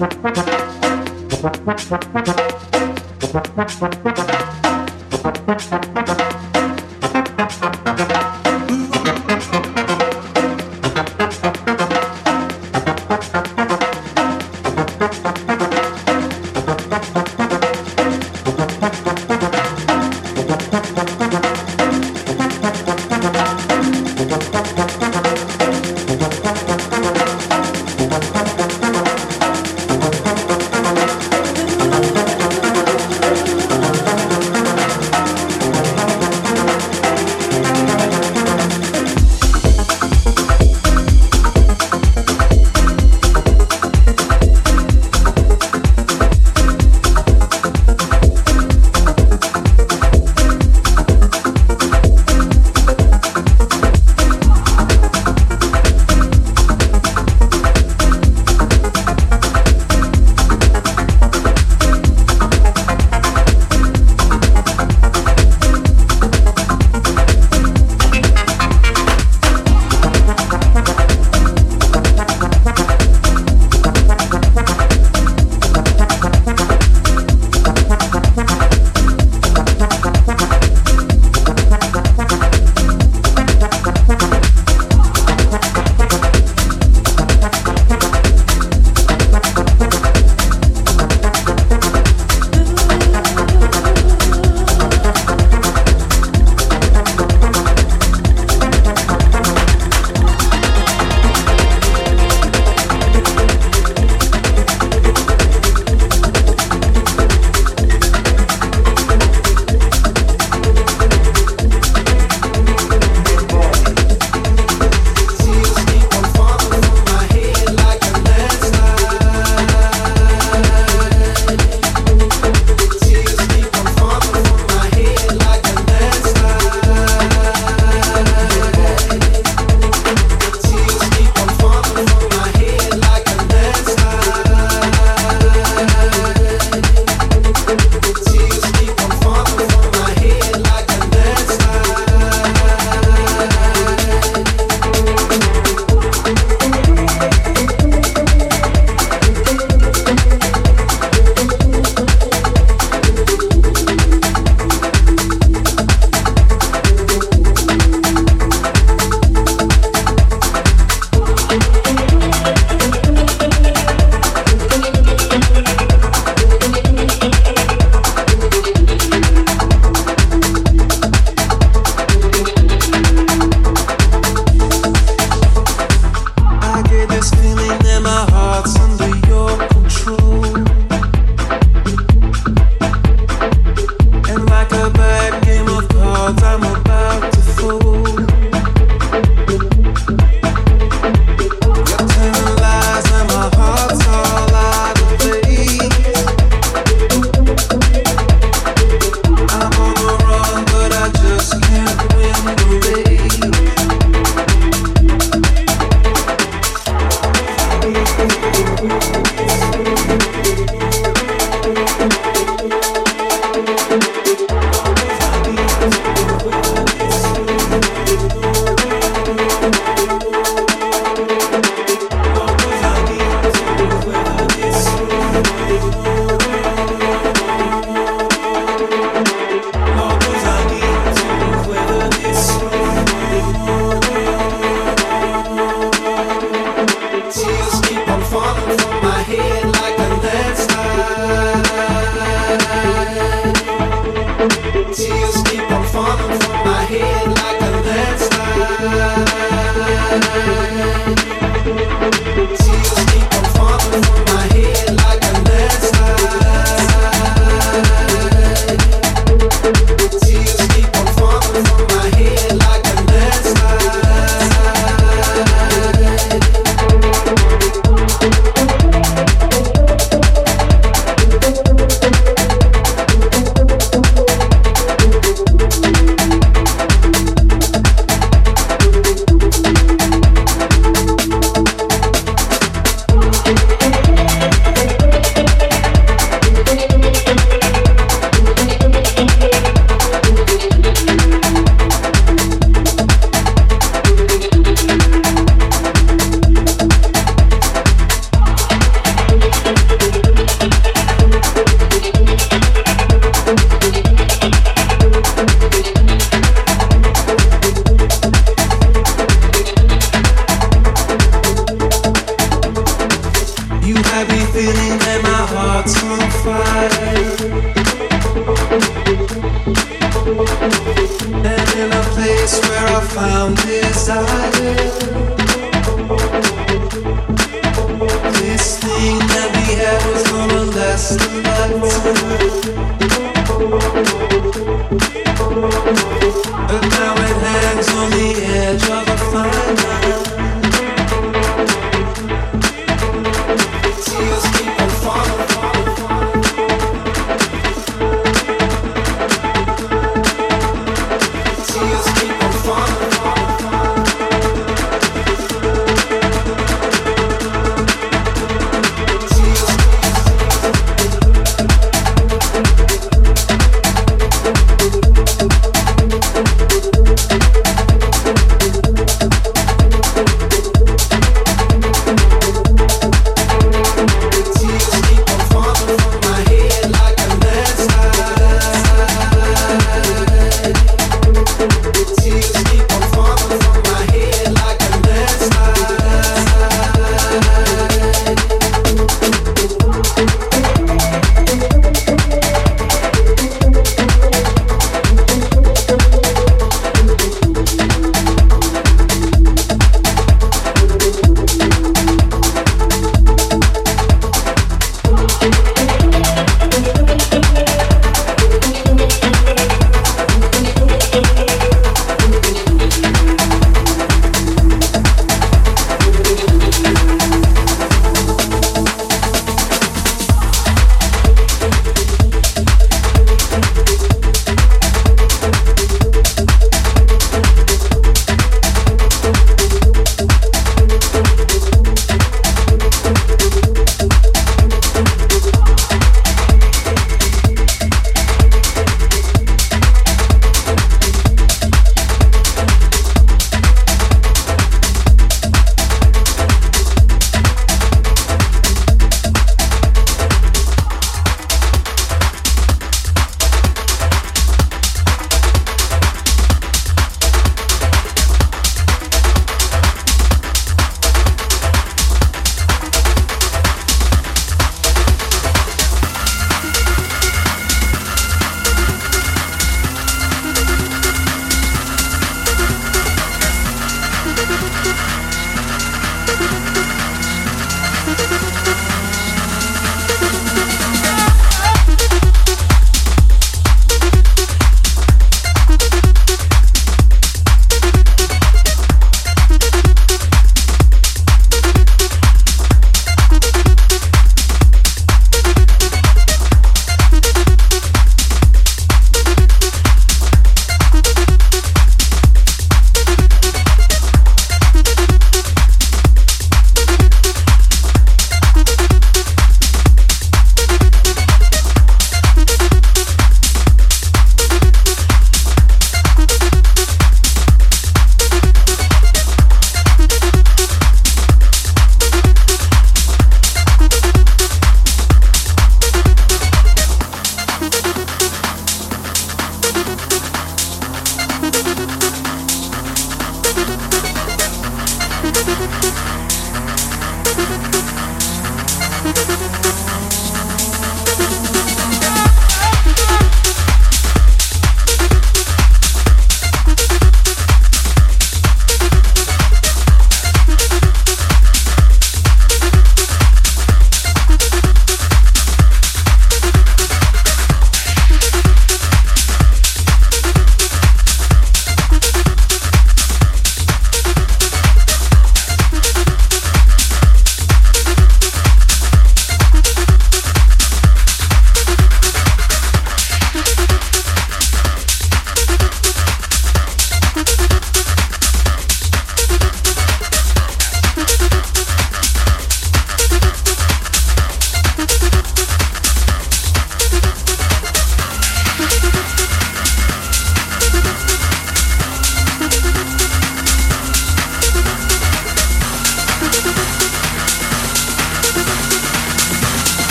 [0.00, 0.47] Música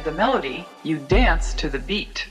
[0.00, 0.64] to the melody.
[0.82, 2.26] You dance to the beat.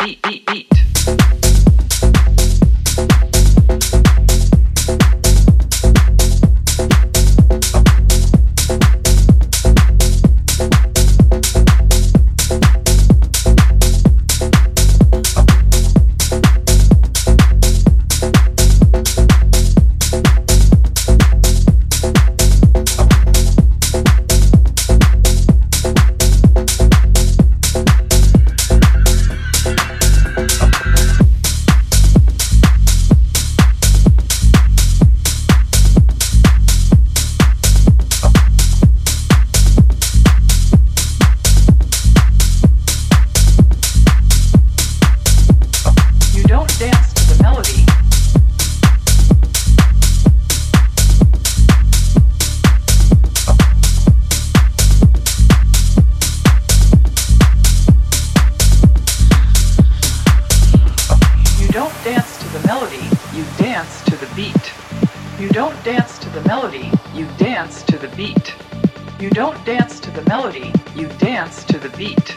[70.59, 72.35] Melody, you dance to the beat.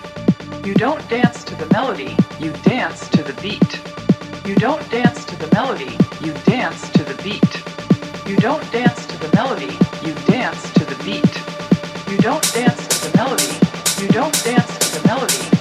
[0.65, 3.81] You don't dance to the melody, you dance to the beat.
[4.47, 7.53] You don't dance to the melody, you dance to the beat.
[8.29, 11.33] You don't dance to the melody, you dance to the beat.
[12.11, 13.53] You don't dance to the melody,
[14.03, 15.52] you don't dance to the melody.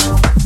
[0.00, 0.39] Wow.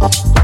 [0.00, 0.37] Oh,